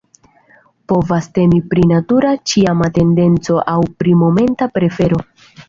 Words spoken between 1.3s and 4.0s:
temi pri natura, ĉiama tendenco aŭ